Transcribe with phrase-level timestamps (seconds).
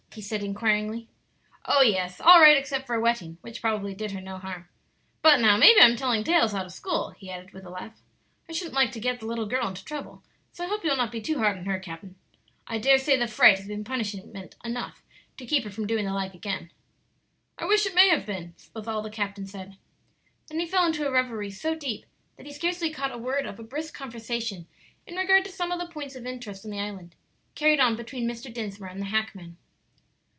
[0.13, 1.07] he said, inquiringly.
[1.63, 4.67] "Oh, yes; all right except for a wetting, which probably did her no harm.
[5.21, 8.01] But now maybe I'm telling tales out of school," he added, with a laugh.
[8.49, 11.13] "I shouldn't like to get the little girl into trouble, so I hope you'll not
[11.13, 12.15] be too hard on her, capt'n.
[12.67, 15.01] I dare say the fright has been punishment enough
[15.37, 16.71] to keep her from doing the like again."
[17.57, 19.77] "I wish it may have been," was all the captain said.
[20.47, 22.05] Then he fell into a revery so deep
[22.35, 24.67] that he scarcely caught a word of a brisk conversation,
[25.07, 27.15] in regard to some of the points of interest on the island,
[27.55, 28.53] carried on between Mr.
[28.53, 29.55] Dinsmore and the hackman.